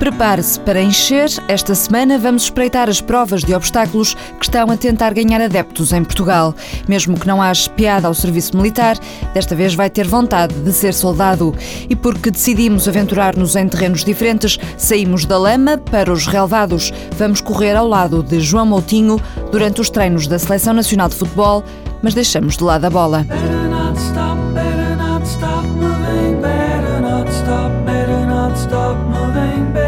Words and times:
Prepare-se 0.00 0.58
para 0.60 0.80
encher. 0.80 1.28
Esta 1.46 1.74
semana 1.74 2.18
vamos 2.18 2.44
espreitar 2.44 2.88
as 2.88 3.02
provas 3.02 3.44
de 3.44 3.54
obstáculos 3.54 4.14
que 4.14 4.44
estão 4.46 4.70
a 4.70 4.76
tentar 4.76 5.12
ganhar 5.12 5.42
adeptos 5.42 5.92
em 5.92 6.02
Portugal. 6.02 6.54
Mesmo 6.88 7.20
que 7.20 7.26
não 7.26 7.42
haja 7.42 7.68
piada 7.68 8.08
ao 8.08 8.14
serviço 8.14 8.56
militar, 8.56 8.96
desta 9.34 9.54
vez 9.54 9.74
vai 9.74 9.90
ter 9.90 10.08
vontade 10.08 10.54
de 10.54 10.72
ser 10.72 10.94
soldado. 10.94 11.54
E 11.86 11.94
porque 11.94 12.30
decidimos 12.30 12.88
aventurar-nos 12.88 13.54
em 13.56 13.68
terrenos 13.68 14.02
diferentes, 14.02 14.58
saímos 14.78 15.26
da 15.26 15.36
lama 15.36 15.76
para 15.76 16.10
os 16.10 16.26
relevados. 16.26 16.90
Vamos 17.18 17.42
correr 17.42 17.76
ao 17.76 17.86
lado 17.86 18.22
de 18.22 18.40
João 18.40 18.64
Moutinho 18.64 19.20
durante 19.52 19.82
os 19.82 19.90
treinos 19.90 20.26
da 20.26 20.38
Seleção 20.38 20.72
Nacional 20.72 21.10
de 21.10 21.16
Futebol, 21.16 21.62
mas 22.02 22.14
deixamos 22.14 22.56
de 22.56 22.64
lado 22.64 22.86
a 22.86 22.90
bola. 22.90 23.26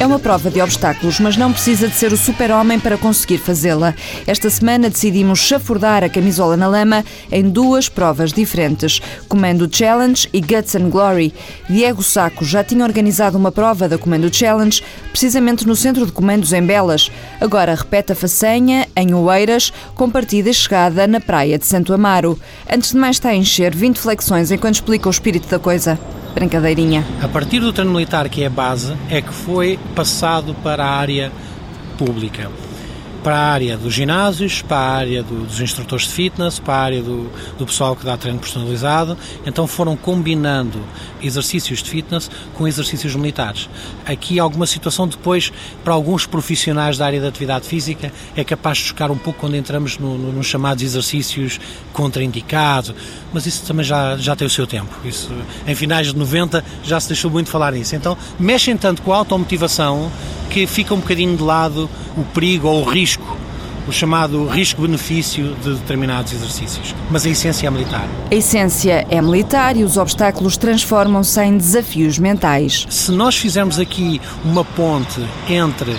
É 0.00 0.06
uma 0.06 0.20
prova 0.20 0.48
de 0.48 0.60
obstáculos, 0.60 1.18
mas 1.18 1.36
não 1.36 1.52
precisa 1.52 1.88
de 1.88 1.94
ser 1.94 2.12
o 2.12 2.16
super-homem 2.16 2.78
para 2.78 2.96
conseguir 2.96 3.38
fazê-la. 3.38 3.92
Esta 4.28 4.48
semana 4.48 4.88
decidimos 4.88 5.40
chafurdar 5.40 6.04
a 6.04 6.08
camisola 6.08 6.56
na 6.56 6.68
lama 6.68 7.04
em 7.32 7.50
duas 7.50 7.88
provas 7.88 8.32
diferentes, 8.32 9.02
Comando 9.28 9.68
Challenge 9.70 10.28
e 10.32 10.40
Guts 10.40 10.76
and 10.76 10.88
Glory. 10.88 11.34
Diego 11.68 12.00
Saco 12.00 12.44
já 12.44 12.62
tinha 12.62 12.84
organizado 12.84 13.36
uma 13.36 13.50
prova 13.50 13.88
da 13.88 13.98
Comando 13.98 14.32
Challenge, 14.32 14.80
precisamente 15.10 15.66
no 15.66 15.74
centro 15.74 16.06
de 16.06 16.12
comandos 16.12 16.52
em 16.52 16.62
Belas. 16.62 17.10
Agora 17.40 17.74
repete 17.74 18.12
a 18.12 18.14
façanha 18.14 18.86
em 18.94 19.12
Oeiras, 19.12 19.72
com 19.96 20.08
partida 20.08 20.48
e 20.48 20.54
chegada 20.54 21.08
na 21.08 21.20
praia 21.20 21.58
de 21.58 21.66
Santo 21.66 21.92
Amaro. 21.92 22.38
Antes 22.72 22.92
de 22.92 22.96
mais 22.96 23.16
está 23.16 23.30
a 23.30 23.34
encher 23.34 23.74
20 23.74 23.98
flexões 23.98 24.52
enquanto 24.52 24.76
explica 24.76 25.08
o 25.08 25.10
espírito 25.10 25.48
da 25.48 25.58
coisa 25.58 25.98
brincadeirinha. 26.34 27.04
A 27.22 27.28
partir 27.28 27.60
do 27.60 27.72
treino 27.72 27.92
militar, 27.92 28.28
que 28.28 28.42
é 28.42 28.46
a 28.46 28.50
base, 28.50 28.94
é 29.10 29.20
que 29.20 29.32
foi 29.32 29.78
passado 29.94 30.54
para 30.62 30.84
a 30.84 30.90
área 30.90 31.32
pública 31.96 32.50
para 33.28 33.36
a 33.36 33.52
área 33.52 33.76
dos 33.76 33.92
ginásios, 33.92 34.62
para 34.62 34.78
a 34.78 34.90
área 34.90 35.22
do, 35.22 35.44
dos 35.44 35.60
instrutores 35.60 36.06
de 36.06 36.14
fitness, 36.14 36.58
para 36.58 36.72
a 36.72 36.80
área 36.80 37.02
do, 37.02 37.30
do, 37.58 37.66
pessoal 37.66 37.94
que 37.94 38.02
dá 38.02 38.16
treino 38.16 38.38
personalizado. 38.38 39.18
Então 39.44 39.66
foram 39.66 39.94
combinando 39.94 40.80
exercícios 41.20 41.82
de 41.82 41.90
fitness 41.90 42.30
com 42.54 42.66
exercícios 42.66 43.14
militares. 43.14 43.68
Aqui 44.06 44.38
alguma 44.38 44.66
situação 44.66 45.06
depois, 45.06 45.52
para 45.84 45.92
alguns 45.92 46.24
profissionais 46.24 46.96
da 46.96 47.04
área 47.04 47.20
da 47.20 47.28
atividade 47.28 47.66
física, 47.66 48.10
é 48.34 48.42
capaz 48.42 48.78
de 48.78 48.84
chocar 48.84 49.10
um 49.10 49.18
pouco 49.18 49.40
quando 49.40 49.56
entramos 49.56 49.98
no, 49.98 50.16
no, 50.16 50.32
nos 50.32 50.46
chamados 50.46 50.82
exercícios 50.82 51.60
contraindicados, 51.92 52.94
mas 53.30 53.44
isso 53.44 53.62
também 53.66 53.84
já, 53.84 54.16
já 54.16 54.34
tem 54.34 54.46
o 54.46 54.50
seu 54.50 54.66
tempo. 54.66 54.88
Isso, 55.04 55.30
em 55.66 55.74
finais 55.74 56.06
de 56.06 56.16
90 56.16 56.64
já 56.82 56.98
se 56.98 57.08
deixou 57.08 57.30
muito 57.30 57.50
falar 57.50 57.72
nisso. 57.72 57.94
Então 57.94 58.16
mexem 58.40 58.74
tanto 58.74 59.02
com 59.02 59.12
a 59.12 59.18
automotivação 59.18 60.10
que 60.48 60.66
fica 60.66 60.94
um 60.94 60.98
bocadinho 60.98 61.36
de 61.36 61.42
lado 61.42 61.88
o 62.16 62.24
perigo 62.24 62.68
ou 62.68 62.82
o 62.82 62.88
risco 62.88 63.36
o 63.88 63.92
chamado 63.92 64.46
risco-benefício 64.46 65.56
de 65.62 65.74
determinados 65.74 66.32
exercícios. 66.32 66.94
Mas 67.10 67.24
a 67.24 67.30
essência 67.30 67.66
é 67.66 67.70
militar. 67.70 68.06
A 68.30 68.34
essência 68.34 69.06
é 69.08 69.22
militar 69.22 69.76
e 69.76 69.82
os 69.82 69.96
obstáculos 69.96 70.58
transformam-se 70.58 71.42
em 71.42 71.56
desafios 71.56 72.18
mentais. 72.18 72.86
Se 72.90 73.10
nós 73.10 73.36
fizermos 73.36 73.78
aqui 73.78 74.20
uma 74.44 74.62
ponte 74.62 75.24
entre 75.48 75.92
uh, 75.92 75.98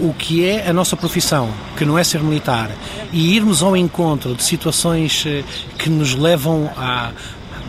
o 0.00 0.14
que 0.14 0.44
é 0.44 0.68
a 0.68 0.72
nossa 0.72 0.96
profissão, 0.96 1.50
que 1.76 1.84
não 1.84 1.98
é 1.98 2.04
ser 2.04 2.22
militar, 2.22 2.70
e 3.12 3.34
irmos 3.34 3.60
ao 3.60 3.76
encontro 3.76 4.34
de 4.36 4.44
situações 4.44 5.24
uh, 5.24 5.44
que 5.76 5.90
nos 5.90 6.14
levam 6.14 6.70
a 6.76 7.10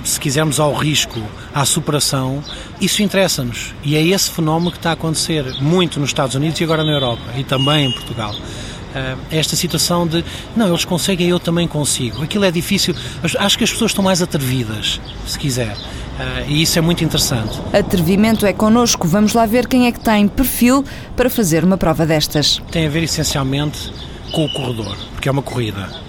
se 0.05 0.19
quisermos, 0.19 0.59
ao 0.59 0.73
risco, 0.73 1.19
à 1.53 1.66
superação, 1.66 2.41
isso 2.79 3.01
interessa-nos. 3.01 3.73
E 3.83 3.95
é 3.95 4.01
esse 4.01 4.29
fenómeno 4.29 4.71
que 4.71 4.77
está 4.77 4.91
a 4.91 4.93
acontecer 4.93 5.43
muito 5.59 5.99
nos 5.99 6.09
Estados 6.09 6.35
Unidos 6.35 6.61
e 6.61 6.63
agora 6.63 6.83
na 6.83 6.91
Europa, 6.91 7.23
e 7.35 7.43
também 7.43 7.88
em 7.88 7.91
Portugal. 7.91 8.33
Uh, 8.33 9.19
esta 9.29 9.57
situação 9.57 10.07
de 10.07 10.23
não, 10.55 10.69
eles 10.69 10.85
conseguem, 10.85 11.27
eu 11.27 11.39
também 11.39 11.67
consigo. 11.67 12.23
Aquilo 12.23 12.45
é 12.45 12.51
difícil. 12.51 12.95
Acho 13.39 13.57
que 13.57 13.63
as 13.65 13.71
pessoas 13.71 13.91
estão 13.91 14.03
mais 14.03 14.21
atrevidas, 14.21 15.01
se 15.27 15.38
quiser. 15.38 15.73
Uh, 15.73 16.47
e 16.47 16.61
isso 16.61 16.79
é 16.79 16.81
muito 16.81 17.03
interessante. 17.03 17.59
Atrevimento 17.73 18.45
é 18.45 18.53
connosco. 18.53 19.05
Vamos 19.05 19.33
lá 19.33 19.45
ver 19.45 19.67
quem 19.67 19.88
é 19.88 19.91
que 19.91 19.99
tem 19.99 20.29
perfil 20.29 20.85
para 21.13 21.29
fazer 21.29 21.65
uma 21.65 21.77
prova 21.77 22.05
destas. 22.05 22.61
Tem 22.71 22.85
a 22.85 22.89
ver 22.89 23.03
essencialmente 23.03 23.91
com 24.31 24.45
o 24.45 24.53
corredor, 24.53 24.95
porque 25.13 25.27
é 25.27 25.31
uma 25.31 25.41
corrida 25.41 26.05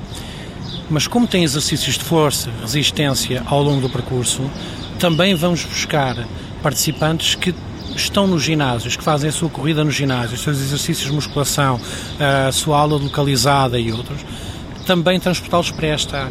mas 0.91 1.06
como 1.06 1.26
tem 1.26 1.44
exercícios 1.44 1.97
de 1.97 2.04
força, 2.04 2.50
resistência 2.60 3.42
ao 3.47 3.62
longo 3.62 3.80
do 3.80 3.91
percurso, 3.91 4.42
também 4.98 5.34
vamos 5.34 5.64
buscar 5.64 6.16
participantes 6.62 7.34
que 7.34 7.54
estão 7.94 8.26
nos 8.26 8.42
ginásios, 8.42 8.97
que 8.97 9.02
fazem 9.02 9.30
a 9.30 9.32
sua 9.32 9.48
corrida 9.48 9.84
nos 9.84 9.94
ginásios, 9.94 10.34
os 10.34 10.41
seus 10.41 10.58
exercícios 10.58 11.08
de 11.08 11.12
musculação, 11.14 11.80
a 12.48 12.52
sua 12.52 12.78
aula 12.78 12.97
localizada 12.97 13.78
e 13.78 13.92
outros, 13.92 14.24
também 14.86 15.19
transportá-los 15.19 15.70
para 15.70 15.88
esta. 15.88 16.30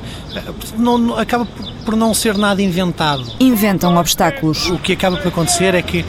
Não, 0.78 0.98
não, 0.98 1.18
acaba 1.18 1.46
por 1.84 1.96
não 1.96 2.14
ser 2.14 2.38
nada 2.38 2.62
inventado. 2.62 3.26
Inventam 3.40 3.96
obstáculos. 3.98 4.70
O 4.70 4.78
que 4.78 4.94
acaba 4.94 5.18
por 5.18 5.28
acontecer 5.28 5.76
é 5.76 5.82
que 5.82 6.06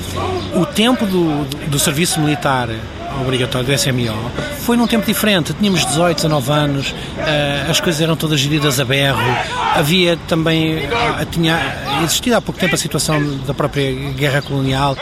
o 0.55 0.65
tempo 0.65 1.05
do, 1.07 1.45
do 1.69 1.79
serviço 1.79 2.21
militar 2.21 2.69
obrigatório 3.21 3.67
do 3.67 3.79
SMO, 3.79 4.31
foi 4.61 4.77
num 4.77 4.87
tempo 4.87 5.07
diferente. 5.07 5.53
Tínhamos 5.55 5.85
18, 5.87 6.17
19 6.17 6.53
anos, 6.53 6.91
uh, 6.91 7.71
as 7.71 7.81
coisas 7.81 8.01
eram 8.01 8.17
todas 8.17 8.41
geridas 8.41 8.81
a 8.81 8.85
berro, 8.85 9.21
havia 9.75 10.17
também, 10.29 10.87
uh, 10.87 11.27
tinha 11.31 11.59
existido 12.05 12.37
há 12.37 12.41
pouco 12.41 12.59
tempo 12.59 12.75
a 12.75 12.79
situação 12.79 13.39
da 13.47 13.55
própria 13.55 13.93
guerra 14.13 14.43
colonial. 14.43 14.97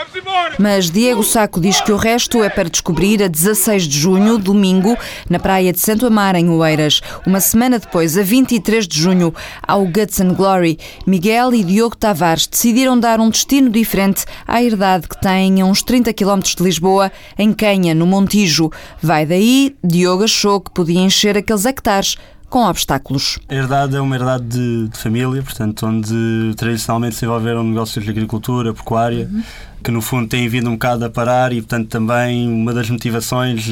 Mas 0.57 0.89
Diego 0.89 1.21
Saco 1.21 1.59
diz 1.59 1.81
que 1.81 1.91
o 1.91 1.97
resto 1.97 2.41
é 2.41 2.49
para 2.49 2.69
descobrir 2.69 3.21
a 3.21 3.27
16 3.27 3.83
de 3.83 3.99
junho, 3.99 4.37
domingo, 4.37 4.97
na 5.29 5.37
praia 5.37 5.73
de 5.73 5.79
Santo 5.79 6.05
Amar, 6.05 6.35
em 6.35 6.49
Oeiras. 6.49 7.01
Uma 7.27 7.41
semana 7.41 7.77
depois, 7.77 8.17
a 8.17 8.23
23 8.23 8.87
de 8.87 8.97
junho, 8.97 9.33
ao 9.67 9.85
Guts 9.85 10.21
and 10.21 10.33
Glory, 10.33 10.79
Miguel 11.05 11.53
e 11.53 11.63
Diogo 11.63 11.97
Tavares 11.97 12.47
decidiram 12.47 12.97
dar 12.97 13.19
um 13.19 13.29
destino 13.29 13.69
diferente 13.69 14.23
à 14.47 14.63
herdade 14.63 15.09
que 15.09 15.19
têm 15.19 15.61
a 15.61 15.65
uns 15.65 15.83
30 15.83 16.13
km 16.13 16.39
de 16.39 16.63
Lisboa, 16.63 17.11
em 17.37 17.51
Canha, 17.51 17.93
no 17.93 18.05
Montijo. 18.05 18.71
Vai 19.01 19.25
daí, 19.25 19.75
Diogo 19.83 20.23
achou 20.23 20.61
que 20.61 20.71
podia 20.71 21.01
encher 21.01 21.37
aqueles 21.37 21.65
hectares 21.65 22.15
com 22.55 22.63
obstáculos. 22.69 23.37
A 23.49 23.53
herdade 23.53 23.97
é 23.97 23.99
uma 23.99 24.15
herdade 24.15 24.45
de, 24.45 24.87
de 24.87 24.97
família, 24.97 25.43
portanto, 25.43 25.85
onde 25.85 26.53
tradicionalmente 26.55 27.15
se 27.15 27.21
desenvolveram 27.21 27.65
negócios 27.65 28.05
de 28.05 28.09
agricultura, 28.09 28.73
pecuária. 28.73 29.29
Uhum 29.29 29.43
que 29.83 29.91
no 29.91 30.01
fundo 30.01 30.27
têm 30.27 30.49
vindo 30.49 30.67
um 30.67 30.73
bocado 30.73 31.05
a 31.05 31.09
parar 31.11 31.53
e, 31.53 31.61
portanto, 31.61 31.89
também 31.89 32.49
uma 32.49 32.73
das 32.73 32.89
motivações 32.89 33.69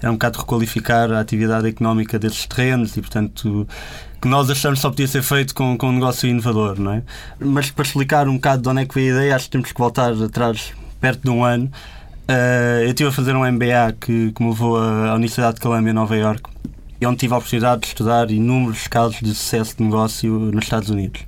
é 0.00 0.08
um 0.08 0.14
bocado 0.14 0.38
requalificar 0.38 1.12
a 1.12 1.20
atividade 1.20 1.68
económica 1.68 2.18
desses 2.18 2.46
terrenos 2.46 2.96
e, 2.96 3.02
portanto, 3.02 3.68
que 4.22 4.26
nós 4.26 4.48
achamos 4.48 4.78
que 4.78 4.82
só 4.82 4.88
podia 4.88 5.06
ser 5.06 5.22
feito 5.22 5.54
com, 5.54 5.76
com 5.76 5.88
um 5.90 5.92
negócio 5.92 6.26
inovador, 6.26 6.80
não 6.80 6.92
é? 6.92 7.02
Mas 7.38 7.70
para 7.70 7.84
explicar 7.84 8.26
um 8.26 8.36
bocado 8.36 8.62
de 8.62 8.68
onde 8.70 8.80
é 8.80 8.86
que 8.86 8.94
veio 8.94 9.12
a 9.12 9.16
ideia, 9.18 9.36
acho 9.36 9.46
que 9.46 9.50
temos 9.50 9.70
que 9.70 9.78
voltar 9.78 10.14
atrás 10.14 10.72
perto 10.98 11.20
de 11.22 11.28
um 11.28 11.44
ano. 11.44 11.70
Uh, 12.26 12.84
eu 12.84 12.88
estive 12.88 13.10
a 13.10 13.12
fazer 13.12 13.36
um 13.36 13.44
MBA 13.44 13.96
que, 14.00 14.32
que 14.32 14.42
me 14.42 14.48
levou 14.48 14.78
à 14.78 15.12
Universidade 15.12 15.56
de 15.56 15.60
Columbia, 15.60 15.92
Nova 15.92 16.16
York, 16.16 16.48
e 17.00 17.06
onde 17.06 17.18
tive 17.18 17.34
a 17.34 17.38
oportunidade 17.38 17.82
de 17.82 17.86
estudar 17.88 18.30
inúmeros 18.30 18.86
casos 18.86 19.20
de 19.20 19.34
sucesso 19.34 19.76
de 19.76 19.84
negócio 19.84 20.30
nos 20.30 20.64
Estados 20.64 20.90
Unidos. 20.90 21.22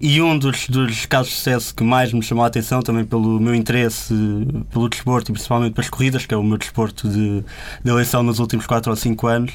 E 0.00 0.22
um 0.22 0.38
dos, 0.38 0.68
dos 0.68 1.06
casos 1.06 1.30
de 1.30 1.36
sucesso 1.36 1.74
que 1.74 1.82
mais 1.82 2.12
me 2.12 2.22
chamou 2.22 2.44
a 2.44 2.46
atenção, 2.46 2.80
também 2.82 3.04
pelo 3.04 3.40
meu 3.40 3.54
interesse 3.54 4.14
pelo 4.70 4.88
desporto 4.88 5.30
e 5.30 5.32
principalmente 5.32 5.72
pelas 5.72 5.90
corridas, 5.90 6.24
que 6.24 6.32
é 6.32 6.36
o 6.36 6.42
meu 6.42 6.56
desporto 6.56 7.08
de, 7.08 7.44
de 7.82 7.90
eleição 7.90 8.22
nos 8.22 8.38
últimos 8.38 8.64
4 8.64 8.90
ou 8.90 8.96
5 8.96 9.26
anos, 9.26 9.52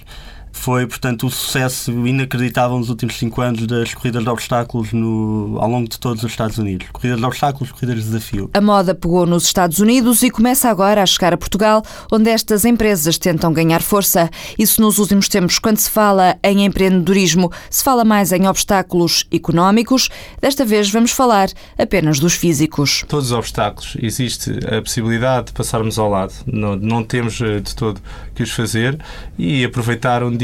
foi, 0.53 0.87
portanto, 0.87 1.27
o 1.27 1.29
sucesso 1.29 1.91
inacreditável 2.07 2.77
nos 2.77 2.89
últimos 2.89 3.17
cinco 3.17 3.41
anos 3.41 3.67
das 3.67 3.93
corridas 3.93 4.23
de 4.23 4.29
obstáculos 4.29 4.93
no, 4.93 5.57
ao 5.59 5.67
longo 5.67 5.89
de 5.89 5.99
todos 5.99 6.23
os 6.23 6.31
Estados 6.31 6.57
Unidos. 6.57 6.87
Corridas 6.93 7.19
de 7.19 7.25
obstáculos, 7.25 7.71
corridas 7.71 7.97
de 7.97 8.03
desafio. 8.03 8.49
A 8.53 8.61
moda 8.61 8.95
pegou 8.95 9.25
nos 9.25 9.43
Estados 9.43 9.79
Unidos 9.79 10.21
e 10.23 10.29
começa 10.29 10.69
agora 10.69 11.01
a 11.01 11.05
chegar 11.05 11.33
a 11.33 11.37
Portugal, 11.37 11.83
onde 12.11 12.29
estas 12.29 12.63
empresas 12.63 13.17
tentam 13.17 13.51
ganhar 13.51 13.81
força. 13.81 14.29
Isso 14.57 14.79
nos 14.79 14.99
últimos 14.99 15.27
tempos, 15.27 15.59
quando 15.59 15.77
se 15.77 15.89
fala 15.89 16.37
em 16.43 16.63
empreendedorismo, 16.63 17.51
se 17.69 17.83
fala 17.83 18.05
mais 18.05 18.31
em 18.31 18.47
obstáculos 18.47 19.25
económicos. 19.33 20.07
Desta 20.39 20.63
vez 20.63 20.89
vamos 20.89 21.11
falar 21.11 21.49
apenas 21.77 22.19
dos 22.19 22.35
físicos. 22.35 23.03
Todos 23.07 23.31
os 23.31 23.37
obstáculos. 23.37 23.97
Existe 24.01 24.51
a 24.73 24.81
possibilidade 24.81 25.47
de 25.47 25.53
passarmos 25.53 25.97
ao 25.97 26.09
lado. 26.09 26.33
Não, 26.45 26.75
não 26.75 27.03
temos 27.03 27.41
eh, 27.41 27.59
de 27.59 27.75
todo 27.75 27.99
que 28.35 28.43
os 28.43 28.51
fazer 28.51 28.97
e 29.37 29.65
aproveitar 29.65 30.23
um 30.23 30.35
dia 30.35 30.42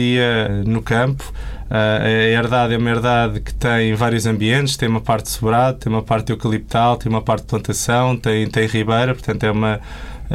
no 0.66 0.82
campo. 0.82 1.24
A 1.70 2.08
herdade 2.10 2.74
é 2.74 2.78
uma 2.78 2.90
herdade 2.90 3.42
que 3.42 3.54
tem 3.54 3.94
vários 3.94 4.26
ambientes, 4.26 4.76
tem 4.76 4.90
uma 4.90 5.02
parte 5.02 5.26
de 5.26 5.32
sobrado, 5.32 5.78
tem 5.78 5.92
uma 5.92 6.02
parte 6.02 6.32
eucaliptal, 6.32 6.98
tem 6.98 7.12
uma 7.12 7.22
parte 7.22 7.44
de 7.44 7.48
plantação, 7.48 8.18
tem, 8.18 8.48
tem 8.50 8.66
ribeira, 8.68 9.14
portanto 9.14 9.44
é 9.44 9.52
uma 9.52 9.80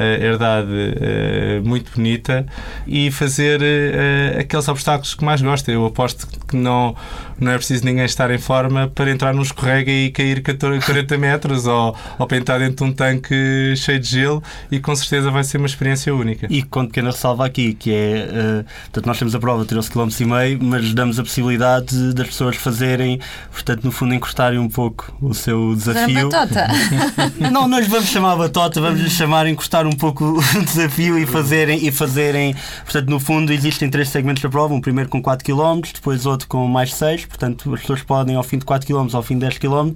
herdade 0.00 0.70
uh, 0.70 1.66
muito 1.66 1.92
bonita 1.92 2.46
e 2.86 3.10
fazer 3.10 3.60
uh, 3.60 4.40
aqueles 4.40 4.68
obstáculos 4.68 5.14
que 5.14 5.24
mais 5.24 5.40
gosta. 5.40 5.70
Eu 5.70 5.86
aposto 5.86 6.26
que 6.48 6.56
não, 6.56 6.96
não 7.38 7.52
é 7.52 7.56
preciso 7.56 7.84
ninguém 7.84 8.04
estar 8.04 8.30
em 8.30 8.38
forma 8.38 8.88
para 8.88 9.10
entrar 9.10 9.32
num 9.32 9.42
escorrega 9.42 9.90
e 9.90 10.10
cair 10.10 10.42
40 10.42 11.18
metros 11.18 11.66
ou, 11.66 11.96
ou 12.18 12.26
para 12.26 12.36
entrar 12.36 12.58
dentro 12.58 12.84
de 12.84 12.90
um 12.90 12.92
tanque 12.92 13.74
cheio 13.76 14.00
de 14.00 14.08
gelo 14.08 14.42
e 14.70 14.80
com 14.80 14.94
certeza 14.94 15.30
vai 15.30 15.44
ser 15.44 15.58
uma 15.58 15.66
experiência 15.66 16.14
única. 16.14 16.46
E 16.50 16.62
com 16.62 16.86
pequena 16.86 17.10
ressalva 17.10 17.46
aqui, 17.46 17.74
que 17.74 17.92
é, 17.92 18.28
uh, 18.62 18.64
portanto, 18.84 19.06
nós 19.06 19.18
temos 19.18 19.34
a 19.34 19.38
prova 19.38 19.62
de 19.62 19.68
13 19.68 19.90
km 19.90 20.08
e 20.20 20.24
meio, 20.24 20.58
mas 20.62 20.94
damos 20.94 21.18
a 21.18 21.22
possibilidade 21.22 22.12
das 22.12 22.26
pessoas 22.26 22.56
fazerem, 22.56 23.20
portanto, 23.52 23.84
no 23.84 23.92
fundo, 23.92 24.14
encostarem 24.14 24.58
um 24.58 24.68
pouco 24.68 25.14
o 25.20 25.34
seu 25.34 25.74
desafio. 25.74 26.28
Batota. 26.30 26.68
não, 27.52 27.68
não 27.68 27.78
lhes 27.78 27.88
vamos 27.88 28.08
chamar 28.08 28.36
batota, 28.36 28.80
vamos 28.80 29.00
lhes 29.00 29.12
chamar 29.12 29.46
encostar 29.46 29.83
um 29.86 29.92
pouco 29.92 30.24
o 30.38 30.64
desafio 30.64 31.18
e 31.18 31.26
fazerem, 31.26 31.86
e 31.86 31.90
fazerem, 31.90 32.54
portanto, 32.82 33.08
no 33.08 33.20
fundo, 33.20 33.52
existem 33.52 33.88
três 33.88 34.08
segmentos 34.08 34.42
da 34.42 34.48
prova, 34.48 34.74
um 34.74 34.80
primeiro 34.80 35.08
com 35.10 35.22
4 35.22 35.44
km, 35.44 35.80
depois 35.92 36.26
outro 36.26 36.48
com 36.48 36.66
mais 36.66 36.94
6, 36.94 37.26
portanto, 37.26 37.72
as 37.74 37.80
pessoas 37.80 38.02
podem, 38.02 38.36
ao 38.36 38.42
fim 38.42 38.58
de 38.58 38.64
4 38.64 38.86
km, 38.86 39.14
ao 39.14 39.22
fim 39.22 39.34
de 39.34 39.40
10 39.40 39.58
km, 39.58 39.92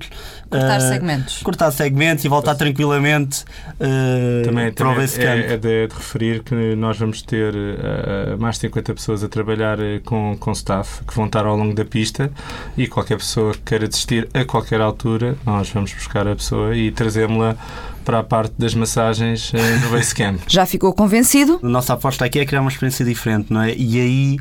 cortar 0.50 0.78
uh, 0.78 0.80
segmentos. 0.80 1.42
Cortar 1.42 1.70
segmentos 1.70 2.24
e 2.24 2.28
voltar 2.28 2.54
tranquilamente 2.54 3.44
uh, 3.74 4.44
também, 4.44 4.72
para 4.72 4.86
também 4.86 4.92
o 4.92 4.96
base 4.96 5.18
camp. 5.18 5.38
É, 5.38 5.52
é 5.52 5.56
de, 5.56 5.86
de, 5.86 5.94
referir 5.94 6.42
que 6.42 6.54
nós 6.76 6.98
vamos 6.98 7.22
ter 7.22 7.54
uh, 7.54 8.38
mais 8.38 8.56
de 8.56 8.62
50 8.62 8.94
pessoas 8.94 9.24
a 9.24 9.28
trabalhar 9.28 9.78
com, 10.04 10.36
com 10.38 10.52
staff 10.52 11.04
que 11.04 11.14
vão 11.14 11.26
estar 11.26 11.46
ao 11.46 11.56
longo 11.56 11.74
da 11.74 11.84
pista 11.84 12.30
e 12.76 12.86
qualquer 12.86 13.18
pessoa 13.18 13.52
que 13.52 13.60
queira 13.60 13.88
desistir 13.88 14.28
a 14.34 14.44
qualquer 14.44 14.80
altura, 14.80 15.36
nós 15.44 15.70
vamos 15.70 15.92
buscar 15.92 16.26
a 16.26 16.34
pessoa 16.34 16.76
e 16.76 16.90
trazemos-la 16.90 17.56
para 18.08 18.20
a 18.20 18.24
parte 18.24 18.54
das 18.56 18.74
massagens 18.74 19.52
no 19.82 19.90
base 19.90 20.14
camp. 20.14 20.40
Já 20.48 20.64
ficou 20.64 20.94
convencido? 20.94 21.60
A 21.62 21.68
nossa 21.68 21.92
aposta 21.92 22.24
aqui 22.24 22.38
é 22.38 22.46
criar 22.46 22.62
uma 22.62 22.70
experiência 22.70 23.04
diferente, 23.04 23.52
não 23.52 23.60
é? 23.60 23.74
E 23.76 24.00
aí 24.00 24.38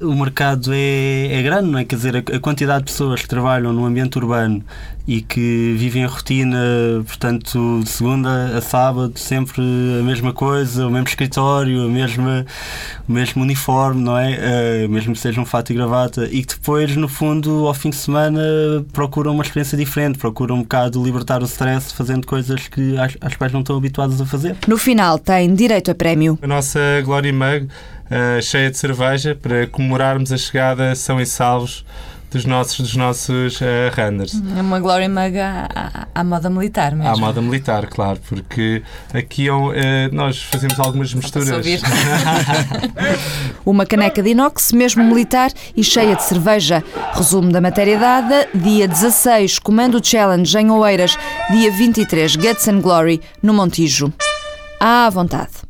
o 0.00 0.14
mercado 0.14 0.72
é, 0.72 1.32
é 1.32 1.42
grande, 1.42 1.70
não 1.70 1.78
é? 1.78 1.84
Quer 1.84 1.96
dizer, 1.96 2.16
a, 2.16 2.36
a, 2.36 2.40
quantidade 2.40 2.84
de 2.84 2.92
pessoas 2.92 3.22
que 3.22 3.28
trabalham 3.28 3.72
no 3.72 3.84
ambiente 3.84 4.18
urbano 4.18 4.62
e 5.06 5.22
que 5.22 5.74
vivem 5.78 6.04
a 6.04 6.06
rotina, 6.06 6.58
portanto, 7.06 7.80
de 7.82 7.88
segunda 7.88 8.58
a 8.58 8.60
sábado, 8.60 9.18
sempre 9.18 9.62
a 9.62 10.02
mesma 10.02 10.34
coisa, 10.34 10.86
o 10.86 10.90
mesmo 10.90 11.08
escritório, 11.08 11.82
a 11.84 11.88
mesma, 11.88 12.44
o 13.08 13.12
mesmo 13.12 13.42
uniforme, 13.42 14.02
não 14.02 14.18
é? 14.18 14.84
Uh, 14.84 14.88
mesmo 14.90 15.14
que 15.14 15.18
seja 15.18 15.40
um 15.40 15.46
fato 15.46 15.70
e 15.70 15.74
gravata, 15.74 16.28
e 16.30 16.44
que 16.44 16.54
depois, 16.54 16.94
no 16.94 17.08
fundo, 17.08 17.66
ao 17.66 17.72
fim 17.72 17.88
de 17.88 17.96
semana, 17.96 18.40
procuram 18.92 19.32
uma 19.32 19.42
experiência 19.42 19.78
diferente, 19.78 20.18
procuram 20.18 20.56
um 20.56 20.62
bocado 20.62 21.02
libertar 21.02 21.42
o 21.42 21.46
stress 21.46 21.94
fazendo 21.94 22.26
coisas 22.26 22.68
que 22.68 22.98
às, 22.98 23.16
às 23.20 23.34
quais 23.34 23.52
não 23.52 23.60
estão 23.60 23.76
habituados 23.76 24.20
a 24.20 24.26
fazer. 24.26 24.56
No 24.66 24.76
final, 24.76 25.18
tem 25.18 25.54
direito 25.54 25.90
a 25.90 25.94
prémio. 25.94 26.38
A 26.42 26.46
nossa 26.46 26.78
Glory 27.02 27.32
Mug 27.32 27.68
uh, 28.10 28.42
cheia 28.42 28.70
de 28.70 28.76
cerveja 28.76 29.34
para 29.34 29.66
comemorarmos 29.66 30.32
a 30.32 30.36
chegada 30.36 30.94
são 30.94 31.20
e 31.20 31.26
salvos 31.26 31.84
dos 32.30 32.44
nossos, 32.44 32.80
dos 32.80 32.96
nossos 32.96 33.60
uh, 33.60 33.64
runners. 33.96 34.40
É 34.56 34.60
uma 34.60 34.80
Glory 34.80 35.08
Mug 35.08 35.38
à, 35.38 36.08
à, 36.14 36.24
moda 36.24 36.50
militar 36.50 36.94
mesmo. 36.94 37.10
À 37.10 37.16
moda 37.16 37.40
militar, 37.40 37.86
claro, 37.86 38.20
porque 38.28 38.82
aqui 39.12 39.50
uh, 39.50 39.72
nós 40.12 40.42
fazemos 40.42 40.78
algumas 40.78 41.14
misturas. 41.14 41.48
uma 43.64 43.86
caneca 43.86 44.22
de 44.22 44.30
inox, 44.30 44.72
mesmo 44.72 45.02
militar 45.02 45.50
e 45.74 45.82
cheia 45.82 46.16
de 46.16 46.22
cerveja. 46.22 46.84
Resumo 47.14 47.50
da 47.50 47.60
matéria 47.60 47.98
dada: 47.98 48.48
dia 48.54 48.86
16, 48.86 49.58
Comando 49.58 50.04
Challenge 50.04 50.58
em 50.58 50.70
Oeiras, 50.70 51.16
dia 51.50 51.70
23, 51.70 52.36
Guts 52.36 52.68
and 52.68 52.80
Glory 52.80 53.20
no 53.42 53.54
Montijo. 53.54 54.12
À 54.80 55.08
vontade. 55.10 55.67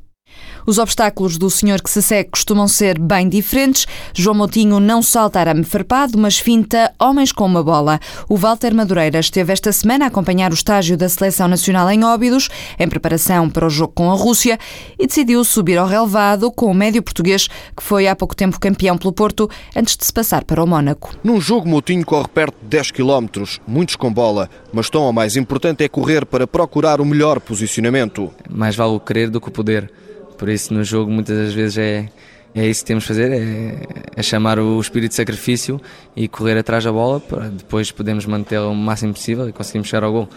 Os 0.68 0.76
obstáculos 0.76 1.38
do 1.38 1.48
senhor 1.48 1.80
que 1.80 1.88
se 1.88 2.02
segue 2.02 2.28
costumam 2.28 2.68
ser 2.68 2.98
bem 2.98 3.26
diferentes. 3.26 3.86
João 4.12 4.36
Moutinho 4.36 4.78
não 4.78 5.00
salta 5.00 5.40
arame 5.40 5.64
farpado, 5.64 6.18
mas 6.18 6.38
finta 6.38 6.92
homens 7.00 7.32
com 7.32 7.46
uma 7.46 7.62
bola. 7.64 7.98
O 8.28 8.36
Walter 8.36 8.74
Madureira 8.74 9.18
esteve 9.18 9.50
esta 9.50 9.72
semana 9.72 10.04
a 10.04 10.08
acompanhar 10.08 10.50
o 10.50 10.54
estágio 10.54 10.94
da 10.94 11.08
Seleção 11.08 11.48
Nacional 11.48 11.90
em 11.90 12.04
Óbidos, 12.04 12.50
em 12.78 12.86
preparação 12.86 13.48
para 13.48 13.66
o 13.66 13.70
jogo 13.70 13.94
com 13.94 14.10
a 14.10 14.14
Rússia, 14.14 14.58
e 14.98 15.06
decidiu 15.06 15.42
subir 15.42 15.78
ao 15.78 15.86
relevado 15.86 16.52
com 16.52 16.66
o 16.66 16.74
médio 16.74 17.02
português, 17.02 17.48
que 17.74 17.82
foi 17.82 18.06
há 18.06 18.14
pouco 18.14 18.36
tempo 18.36 18.60
campeão 18.60 18.98
pelo 18.98 19.14
Porto, 19.14 19.48
antes 19.74 19.96
de 19.96 20.04
se 20.04 20.12
passar 20.12 20.44
para 20.44 20.62
o 20.62 20.66
Mónaco. 20.66 21.14
Num 21.24 21.40
jogo, 21.40 21.66
Moutinho 21.66 22.04
corre 22.04 22.28
perto 22.28 22.56
de 22.60 22.68
10 22.68 22.90
km, 22.90 23.26
muitos 23.66 23.96
com 23.96 24.12
bola, 24.12 24.50
mas 24.70 24.90
tão 24.90 25.04
ou 25.04 25.14
mais 25.14 25.34
importante 25.34 25.82
é 25.82 25.88
correr 25.88 26.26
para 26.26 26.46
procurar 26.46 27.00
o 27.00 27.06
melhor 27.06 27.40
posicionamento. 27.40 28.30
Mais 28.50 28.76
vale 28.76 28.92
o 28.92 29.00
querer 29.00 29.30
do 29.30 29.40
que 29.40 29.48
o 29.48 29.50
poder. 29.50 29.90
Por 30.38 30.49
isso, 30.49 30.73
no 30.73 30.85
jogo, 30.85 31.11
muitas 31.11 31.37
das 31.37 31.52
vezes 31.52 31.76
é, 31.76 32.08
é 32.55 32.67
isso 32.67 32.82
que 32.82 32.87
temos 32.87 33.05
de 33.05 33.08
fazer: 33.08 33.32
é, 33.32 33.75
é 34.17 34.23
chamar 34.23 34.58
o 34.58 34.81
espírito 34.81 35.11
de 35.11 35.17
sacrifício 35.17 35.81
e 36.17 36.29
correr 36.29 36.56
atrás 36.56 36.85
da 36.85 36.93
bola 36.93 37.20
para 37.20 37.49
depois 37.49 37.90
podermos 37.90 38.25
mantê-la 38.25 38.69
o 38.69 38.75
máximo 38.75 39.12
possível 39.12 39.49
e 39.49 39.52
conseguirmos 39.52 39.88
chegar 39.88 40.05
ao 40.05 40.12
gol. 40.12 40.29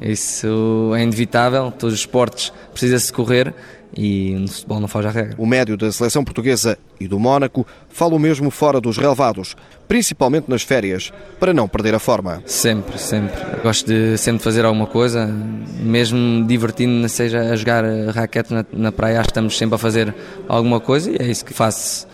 Isso 0.00 0.92
é 0.96 1.02
inevitável, 1.02 1.70
todos 1.70 1.94
os 1.94 2.00
esportes 2.00 2.52
precisa-se 2.72 3.12
correr 3.12 3.54
e 3.96 4.34
no 4.34 4.48
futebol 4.48 4.80
não 4.80 4.88
faz 4.88 5.06
a 5.06 5.10
regra. 5.10 5.34
O 5.38 5.46
médio 5.46 5.76
da 5.76 5.90
seleção 5.90 6.22
portuguesa 6.22 6.78
e 7.00 7.08
do 7.08 7.18
Mónaco 7.18 7.66
fala 7.88 8.14
o 8.14 8.18
mesmo 8.18 8.50
fora 8.50 8.80
dos 8.80 8.98
relevados, 8.98 9.56
principalmente 9.88 10.50
nas 10.50 10.62
férias, 10.62 11.12
para 11.40 11.54
não 11.54 11.66
perder 11.66 11.94
a 11.94 11.98
forma. 11.98 12.42
Sempre, 12.44 12.98
sempre. 12.98 13.34
Gosto 13.62 13.86
de 13.86 14.18
sempre 14.18 14.42
fazer 14.42 14.64
alguma 14.64 14.86
coisa, 14.86 15.26
mesmo 15.26 16.44
divertindo, 16.46 17.08
seja 17.08 17.40
a 17.40 17.56
jogar 17.56 17.84
raquete 18.14 18.52
na, 18.52 18.66
na 18.72 18.92
praia, 18.92 19.20
estamos 19.22 19.56
sempre 19.56 19.76
a 19.76 19.78
fazer 19.78 20.14
alguma 20.46 20.78
coisa 20.78 21.10
e 21.10 21.16
é 21.18 21.26
isso 21.30 21.44
que 21.44 21.54
faço 21.54 22.06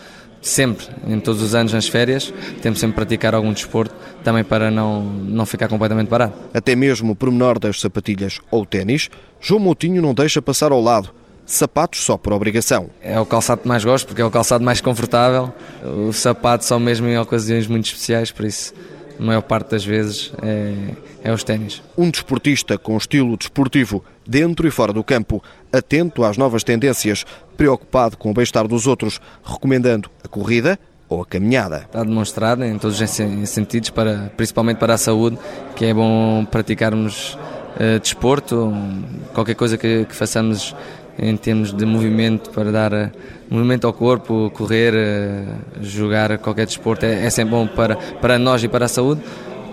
sempre, 0.43 0.85
em 1.07 1.19
todos 1.19 1.41
os 1.41 1.55
anos 1.55 1.73
nas 1.73 1.87
férias, 1.87 2.31
temos 2.61 2.79
sempre 2.79 2.95
praticar 2.95 3.33
algum 3.33 3.51
desporto, 3.51 3.95
também 4.23 4.43
para 4.43 4.69
não, 4.69 5.01
não 5.01 5.45
ficar 5.45 5.67
completamente 5.67 6.09
parado. 6.09 6.33
Até 6.53 6.75
mesmo 6.75 7.13
o 7.13 7.15
pormenor 7.15 7.57
das 7.57 7.79
sapatilhas 7.79 8.39
ou 8.51 8.65
ténis, 8.65 9.09
João 9.39 9.61
Moutinho 9.61 10.01
não 10.01 10.13
deixa 10.13 10.41
passar 10.41 10.71
ao 10.71 10.81
lado. 10.81 11.09
Sapatos 11.45 12.01
só 12.01 12.17
por 12.17 12.31
obrigação. 12.31 12.89
É 13.01 13.19
o 13.19 13.25
calçado 13.25 13.61
que 13.61 13.67
mais 13.67 13.83
gosto, 13.83 14.07
porque 14.07 14.21
é 14.21 14.25
o 14.25 14.31
calçado 14.31 14.63
mais 14.63 14.79
confortável. 14.79 15.53
O 15.83 16.13
sapato 16.13 16.63
só 16.63 16.79
mesmo 16.79 17.07
em 17.07 17.17
ocasiões 17.17 17.67
muito 17.67 17.85
especiais, 17.85 18.31
por 18.31 18.45
isso 18.45 18.73
a 19.19 19.23
maior 19.23 19.41
parte 19.41 19.71
das 19.71 19.85
vezes 19.85 20.31
é, 20.41 20.73
é 21.23 21.31
os 21.31 21.43
ténis. 21.43 21.81
Um 21.97 22.11
desportista 22.11 22.77
com 22.77 22.97
estilo 22.97 23.37
desportivo, 23.37 24.03
dentro 24.27 24.67
e 24.67 24.71
fora 24.71 24.91
do 24.91 25.03
campo, 25.03 25.41
atento 25.71 26.23
às 26.23 26.37
novas 26.37 26.63
tendências, 26.63 27.25
preocupado 27.55 28.17
com 28.17 28.29
o 28.29 28.33
bem-estar 28.33 28.67
dos 28.67 28.85
outros, 28.85 29.21
recomendando 29.43 30.09
a 30.23 30.27
corrida 30.27 30.77
ou 31.07 31.21
a 31.21 31.25
caminhada. 31.25 31.77
Está 31.77 32.03
demonstrado 32.03 32.63
em 32.63 32.77
todos 32.77 32.99
os 32.99 33.49
sentidos, 33.49 33.89
para, 33.89 34.31
principalmente 34.35 34.77
para 34.77 34.95
a 34.95 34.97
saúde, 34.97 35.37
que 35.75 35.85
é 35.85 35.93
bom 35.93 36.45
praticarmos 36.45 37.37
uh, 37.75 37.99
desporto, 38.01 38.73
qualquer 39.33 39.55
coisa 39.55 39.77
que, 39.77 40.05
que 40.05 40.15
façamos 40.15 40.75
em 41.17 41.37
termos 41.37 41.71
de 41.71 41.85
movimento 41.85 42.49
para 42.49 42.71
dar 42.71 42.93
uh, 42.93 43.11
movimento 43.49 43.85
ao 43.85 43.93
corpo, 43.93 44.51
correr, 44.51 44.93
uh, 44.93 45.83
jogar 45.83 46.37
qualquer 46.39 46.65
desporto 46.65 47.05
é, 47.05 47.25
é 47.25 47.29
sempre 47.29 47.51
bom 47.51 47.67
para, 47.67 47.95
para 47.95 48.39
nós 48.39 48.63
e 48.63 48.67
para 48.67 48.85
a 48.85 48.89
saúde, 48.89 49.21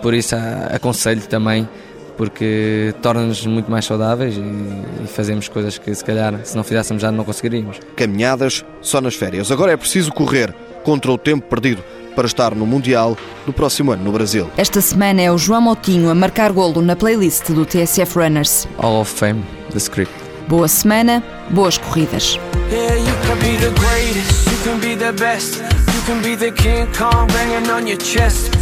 por 0.00 0.14
isso 0.14 0.34
aconselho 0.72 1.22
também 1.22 1.68
porque 2.16 2.94
torna-nos 3.00 3.46
muito 3.46 3.70
mais 3.70 3.86
saudáveis 3.86 4.36
e, 4.36 4.40
e, 4.40 5.06
fazemos 5.06 5.48
coisas 5.48 5.78
que 5.78 5.94
se 5.94 6.04
calhar 6.04 6.38
se 6.44 6.54
não 6.54 6.62
fizéssemos 6.62 7.00
já 7.00 7.10
não 7.10 7.24
conseguiríamos. 7.24 7.80
Caminhadas 7.96 8.62
só 8.82 9.00
nas 9.00 9.14
férias. 9.14 9.50
Agora 9.50 9.72
é 9.72 9.76
preciso 9.76 10.12
correr 10.12 10.54
contra 10.84 11.10
o 11.10 11.16
tempo 11.16 11.46
perdido 11.48 11.82
para 12.14 12.26
estar 12.26 12.54
no 12.54 12.66
Mundial 12.66 13.16
do 13.46 13.54
próximo 13.54 13.92
ano 13.92 14.04
no 14.04 14.12
Brasil. 14.12 14.50
Esta 14.58 14.82
semana 14.82 15.22
é 15.22 15.32
o 15.32 15.38
João 15.38 15.62
Moutinho 15.62 16.10
a 16.10 16.14
marcar 16.14 16.52
golo 16.52 16.82
na 16.82 16.94
playlist 16.94 17.50
do 17.52 17.64
TSF 17.64 18.18
Runners. 18.18 18.68
Hall 18.76 19.00
of 19.00 19.10
Fame, 19.10 19.42
The 19.70 19.78
Script. 19.78 20.12
Boa 20.46 20.68
semana, 20.68 21.22
boas 21.50 21.78
corridas. 21.78 22.38
Yeah, 22.70 23.00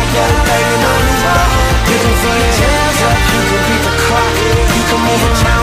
Banging 0.00 0.84
on 0.90 1.00
the 1.06 1.16
wall 1.24 1.48
You 1.90 1.96
can 2.02 2.14
throw 2.20 2.36
your 2.40 2.54
hands 2.56 3.00
up, 3.08 3.18
you 3.32 3.40
can 3.48 3.60
beat 3.68 3.82
the 3.84 3.94
clock 4.04 4.34
You 4.74 4.82
can 4.88 5.00
move 5.06 5.44
around. 5.44 5.59